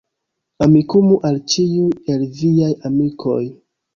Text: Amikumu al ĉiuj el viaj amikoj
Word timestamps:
Amikumu 0.65 1.19
al 1.31 1.35
ĉiuj 1.53 1.93
el 2.15 2.25
viaj 2.39 2.73
amikoj 2.91 3.41